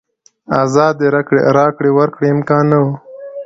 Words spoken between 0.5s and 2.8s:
ازادې راکړې ورکړې امکان نه